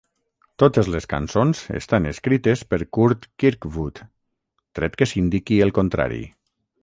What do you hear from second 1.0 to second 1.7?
cançons